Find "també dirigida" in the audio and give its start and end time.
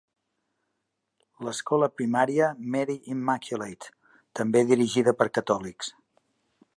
4.41-5.17